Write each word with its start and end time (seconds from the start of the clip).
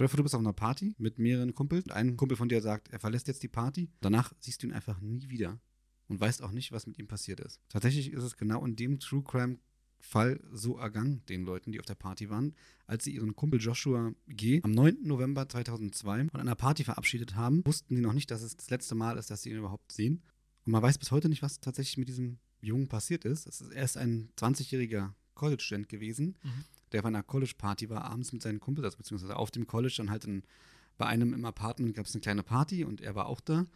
Stell 0.00 0.06
dir 0.06 0.12
vor, 0.12 0.16
du 0.16 0.22
bist 0.22 0.34
auf 0.34 0.40
einer 0.40 0.54
Party 0.54 0.94
mit 0.96 1.18
mehreren 1.18 1.54
Kumpels. 1.54 1.90
Ein 1.90 2.16
Kumpel 2.16 2.34
von 2.34 2.48
dir 2.48 2.62
sagt, 2.62 2.88
er 2.88 2.98
verlässt 2.98 3.28
jetzt 3.28 3.42
die 3.42 3.48
Party. 3.48 3.90
Danach 4.00 4.32
siehst 4.40 4.62
du 4.62 4.66
ihn 4.66 4.72
einfach 4.72 4.98
nie 5.02 5.28
wieder 5.28 5.60
und 6.08 6.18
weißt 6.18 6.40
auch 6.40 6.52
nicht, 6.52 6.72
was 6.72 6.86
mit 6.86 6.98
ihm 6.98 7.06
passiert 7.06 7.38
ist. 7.38 7.60
Tatsächlich 7.68 8.10
ist 8.10 8.22
es 8.22 8.38
genau 8.38 8.64
in 8.64 8.76
dem 8.76 8.98
True 8.98 9.22
Crime 9.22 9.58
Fall 9.98 10.40
so 10.52 10.78
ergangen, 10.78 11.22
den 11.28 11.44
Leuten, 11.44 11.70
die 11.70 11.80
auf 11.80 11.84
der 11.84 11.96
Party 11.96 12.30
waren, 12.30 12.54
als 12.86 13.04
sie 13.04 13.14
ihren 13.14 13.36
Kumpel 13.36 13.60
Joshua 13.60 14.14
G. 14.26 14.62
am 14.62 14.70
9. 14.70 15.02
November 15.02 15.46
2002 15.46 16.28
von 16.30 16.40
einer 16.40 16.54
Party 16.54 16.82
verabschiedet 16.82 17.34
haben, 17.34 17.60
wussten 17.66 17.94
sie 17.94 18.00
noch 18.00 18.14
nicht, 18.14 18.30
dass 18.30 18.40
es 18.40 18.56
das 18.56 18.70
letzte 18.70 18.94
Mal 18.94 19.18
ist, 19.18 19.30
dass 19.30 19.42
sie 19.42 19.50
ihn 19.50 19.58
überhaupt 19.58 19.92
sehen. 19.92 20.22
Und 20.64 20.72
man 20.72 20.82
weiß 20.82 20.96
bis 20.96 21.10
heute 21.10 21.28
nicht, 21.28 21.42
was 21.42 21.60
tatsächlich 21.60 21.98
mit 21.98 22.08
diesem 22.08 22.38
Jungen 22.62 22.88
passiert 22.88 23.26
ist. 23.26 23.46
ist 23.46 23.60
er 23.60 23.84
ist 23.84 23.98
ein 23.98 24.30
20-jähriger 24.38 25.12
College-Student 25.34 25.90
gewesen, 25.90 26.38
mhm. 26.42 26.64
Der 26.92 27.00
auf 27.00 27.06
einer 27.06 27.22
College-Party 27.22 27.90
war, 27.90 28.04
abends 28.04 28.32
mit 28.32 28.42
seinen 28.42 28.60
Kumpels, 28.60 28.84
also 28.84 28.98
beziehungsweise 28.98 29.36
auf 29.36 29.50
dem 29.50 29.66
College, 29.66 29.94
dann 29.98 30.10
halt 30.10 30.24
in, 30.24 30.42
bei 30.98 31.06
einem 31.06 31.32
im 31.32 31.44
Apartment 31.44 31.94
gab 31.94 32.06
es 32.06 32.14
eine 32.14 32.20
kleine 32.20 32.42
Party 32.42 32.84
und 32.84 33.00
er 33.00 33.14
war 33.14 33.26
auch 33.26 33.40
da. 33.40 33.66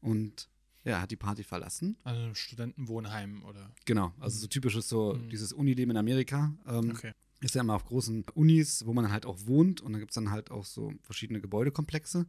Und 0.00 0.48
ja, 0.84 1.00
hat 1.00 1.10
die 1.10 1.16
Party 1.16 1.42
verlassen. 1.42 1.96
Also 2.04 2.22
ein 2.22 2.34
Studentenwohnheim 2.34 3.44
oder? 3.44 3.72
Genau, 3.84 4.12
also 4.20 4.38
so 4.38 4.46
typisches 4.46 4.88
so 4.88 5.14
mhm. 5.14 5.28
dieses 5.30 5.52
Unileben 5.52 5.90
in 5.90 5.96
Amerika. 5.96 6.54
Ähm, 6.66 6.90
okay. 6.90 7.12
Ist 7.40 7.54
ja 7.54 7.60
immer 7.60 7.74
auf 7.74 7.84
großen 7.84 8.24
Unis, 8.34 8.86
wo 8.86 8.92
man 8.92 9.10
halt 9.10 9.26
auch 9.26 9.38
wohnt 9.46 9.80
und 9.80 9.92
dann 9.92 10.00
gibt 10.00 10.12
es 10.12 10.14
dann 10.14 10.30
halt 10.30 10.50
auch 10.50 10.64
so 10.64 10.92
verschiedene 11.02 11.40
Gebäudekomplexe. 11.40 12.26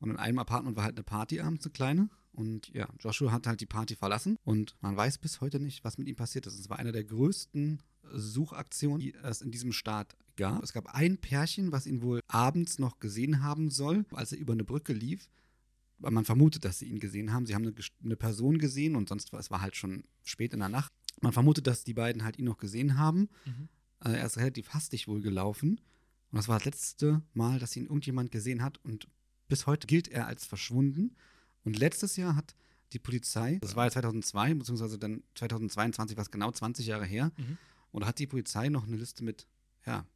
Und 0.00 0.10
in 0.10 0.16
einem 0.16 0.38
Apartment 0.38 0.76
war 0.76 0.84
halt 0.84 0.96
eine 0.96 1.02
Party 1.02 1.40
abends, 1.40 1.66
eine 1.66 1.72
kleine. 1.72 2.08
Und 2.32 2.68
ja, 2.68 2.88
Joshua 3.00 3.32
hat 3.32 3.48
halt 3.48 3.60
die 3.60 3.66
Party 3.66 3.96
verlassen 3.96 4.36
und 4.44 4.76
man 4.80 4.96
weiß 4.96 5.18
bis 5.18 5.40
heute 5.40 5.58
nicht, 5.58 5.82
was 5.82 5.98
mit 5.98 6.06
ihm 6.06 6.14
passiert 6.14 6.46
ist. 6.46 6.56
Es 6.56 6.70
war 6.70 6.78
einer 6.78 6.92
der 6.92 7.02
größten 7.02 7.82
Suchaktionen, 8.12 9.00
die 9.00 9.14
es 9.14 9.40
in 9.40 9.50
diesem 9.50 9.72
Staat 9.72 10.16
gab. 10.36 10.62
Es 10.62 10.72
gab 10.72 10.94
ein 10.94 11.18
Pärchen, 11.18 11.72
was 11.72 11.86
ihn 11.86 12.02
wohl 12.02 12.20
abends 12.28 12.78
noch 12.78 13.00
gesehen 13.00 13.42
haben 13.42 13.70
soll, 13.70 14.04
als 14.12 14.32
er 14.32 14.38
über 14.38 14.52
eine 14.52 14.64
Brücke 14.64 14.92
lief 14.92 15.28
man 15.98 16.24
vermutet, 16.24 16.64
dass 16.64 16.78
sie 16.78 16.86
ihn 16.86 17.00
gesehen 17.00 17.32
haben. 17.32 17.46
Sie 17.46 17.54
haben 17.54 17.66
eine, 17.66 17.74
eine 18.04 18.16
Person 18.16 18.58
gesehen 18.58 18.96
und 18.96 19.08
sonst 19.08 19.32
war 19.32 19.40
es 19.40 19.50
war 19.50 19.60
halt 19.60 19.76
schon 19.76 20.04
spät 20.24 20.52
in 20.52 20.60
der 20.60 20.68
Nacht. 20.68 20.92
Man 21.20 21.32
vermutet, 21.32 21.66
dass 21.66 21.84
die 21.84 21.94
beiden 21.94 22.24
halt 22.24 22.38
ihn 22.38 22.44
noch 22.44 22.58
gesehen 22.58 22.96
haben. 22.96 23.28
Mhm. 23.44 23.68
Äh, 24.04 24.12
er 24.12 24.26
ist 24.26 24.36
relativ 24.36 24.70
hastig 24.70 25.08
wohl 25.08 25.20
gelaufen. 25.20 25.80
Und 26.30 26.36
das 26.36 26.48
war 26.48 26.58
das 26.58 26.66
letzte 26.66 27.22
Mal, 27.32 27.58
dass 27.58 27.76
ihn 27.76 27.84
irgendjemand 27.86 28.30
gesehen 28.30 28.62
hat. 28.62 28.78
Und 28.84 29.08
bis 29.48 29.66
heute 29.66 29.86
gilt 29.86 30.08
er 30.08 30.26
als 30.26 30.44
verschwunden. 30.46 31.16
Und 31.64 31.78
letztes 31.78 32.16
Jahr 32.16 32.36
hat 32.36 32.54
die 32.92 32.98
Polizei, 32.98 33.58
das 33.60 33.76
war 33.76 33.84
ja 33.84 33.90
2002, 33.90 34.54
beziehungsweise 34.54 34.98
dann 34.98 35.22
2022, 35.34 36.16
was 36.16 36.30
genau 36.30 36.50
20 36.50 36.86
Jahre 36.86 37.04
her, 37.04 37.32
mhm. 37.36 37.58
Und 37.90 38.02
da 38.02 38.08
hat 38.08 38.18
die 38.18 38.26
Polizei 38.26 38.68
noch 38.68 38.86
eine 38.86 38.96
Liste 38.96 39.24
mit 39.24 39.46
ja, 39.86 40.06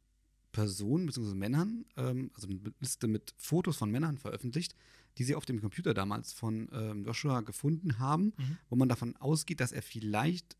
Personen 0.51 1.05
bzw. 1.05 1.33
Männern, 1.33 1.85
ähm, 1.97 2.31
also 2.35 2.47
eine 2.47 2.59
Liste 2.79 3.07
mit 3.07 3.33
Fotos 3.37 3.77
von 3.77 3.91
Männern 3.91 4.17
veröffentlicht, 4.17 4.75
die 5.17 5.23
sie 5.23 5.35
auf 5.35 5.45
dem 5.45 5.61
Computer 5.61 5.93
damals 5.93 6.33
von 6.33 6.69
ähm, 6.71 7.05
Joshua 7.05 7.41
gefunden 7.41 7.99
haben, 7.99 8.33
mhm. 8.37 8.57
wo 8.69 8.75
man 8.75 8.89
davon 8.89 9.15
ausgeht, 9.17 9.59
dass 9.59 9.71
er 9.71 9.81
vielleicht 9.81 10.57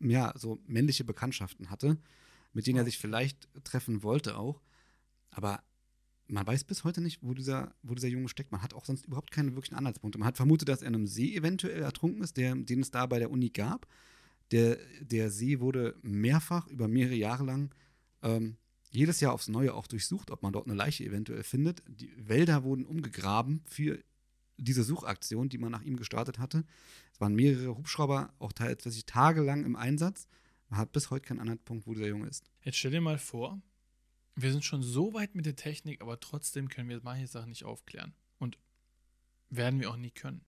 ja, 0.00 0.32
so 0.36 0.60
männliche 0.66 1.04
Bekanntschaften 1.04 1.70
hatte, 1.70 1.98
mit 2.52 2.66
denen 2.66 2.78
er 2.78 2.84
sich 2.84 2.98
vielleicht 2.98 3.48
treffen 3.64 4.02
wollte 4.02 4.36
auch. 4.36 4.60
Aber 5.30 5.62
man 6.28 6.46
weiß 6.46 6.64
bis 6.64 6.84
heute 6.84 7.00
nicht, 7.00 7.22
wo 7.22 7.34
dieser, 7.34 7.74
wo 7.82 7.94
dieser 7.94 8.08
Junge 8.08 8.28
steckt. 8.28 8.52
Man 8.52 8.62
hat 8.62 8.74
auch 8.74 8.84
sonst 8.84 9.06
überhaupt 9.06 9.30
keine 9.30 9.54
wirklichen 9.54 9.76
Anhaltspunkte. 9.76 10.18
Man 10.18 10.26
hat 10.26 10.36
vermutet, 10.36 10.68
dass 10.68 10.82
er 10.82 10.88
in 10.88 10.94
einem 10.94 11.06
See 11.06 11.34
eventuell 11.34 11.82
ertrunken 11.82 12.22
ist, 12.22 12.36
der, 12.36 12.54
den 12.54 12.80
es 12.80 12.90
da 12.90 13.06
bei 13.06 13.18
der 13.18 13.30
Uni 13.30 13.50
gab. 13.50 13.86
Der, 14.52 14.78
der 15.00 15.30
See 15.30 15.60
wurde 15.60 15.96
mehrfach 16.02 16.66
über 16.68 16.88
mehrere 16.88 17.14
Jahre 17.14 17.44
lang 17.44 17.74
ähm, 18.22 18.56
jedes 18.90 19.20
Jahr 19.20 19.32
aufs 19.32 19.48
Neue 19.48 19.74
auch 19.74 19.86
durchsucht, 19.86 20.30
ob 20.30 20.42
man 20.42 20.52
dort 20.52 20.66
eine 20.66 20.76
Leiche 20.76 21.04
eventuell 21.04 21.42
findet. 21.42 21.82
Die 21.86 22.12
Wälder 22.16 22.62
wurden 22.62 22.84
umgegraben 22.84 23.62
für 23.66 24.02
diese 24.56 24.84
Suchaktion, 24.84 25.48
die 25.48 25.58
man 25.58 25.72
nach 25.72 25.82
ihm 25.82 25.96
gestartet 25.96 26.38
hatte. 26.38 26.64
Es 27.12 27.20
waren 27.20 27.34
mehrere 27.34 27.76
Hubschrauber, 27.76 28.32
auch 28.38 28.52
tatsächlich 28.52 29.04
tagelang 29.04 29.64
im 29.64 29.76
Einsatz. 29.76 30.28
Man 30.68 30.80
hat 30.80 30.92
bis 30.92 31.10
heute 31.10 31.26
keinen 31.26 31.40
Anhaltspunkt, 31.40 31.86
wo 31.86 31.94
dieser 31.94 32.08
Junge 32.08 32.28
ist. 32.28 32.44
Jetzt 32.62 32.78
stell 32.78 32.90
dir 32.90 33.00
mal 33.00 33.18
vor, 33.18 33.60
wir 34.34 34.52
sind 34.52 34.64
schon 34.64 34.82
so 34.82 35.14
weit 35.14 35.34
mit 35.34 35.46
der 35.46 35.56
Technik, 35.56 36.00
aber 36.00 36.18
trotzdem 36.20 36.68
können 36.68 36.88
wir 36.88 37.00
manche 37.02 37.26
Sachen 37.26 37.50
nicht 37.50 37.64
aufklären. 37.64 38.14
Und 38.38 38.58
werden 39.48 39.80
wir 39.80 39.90
auch 39.90 39.96
nie 39.96 40.10
können. 40.10 40.44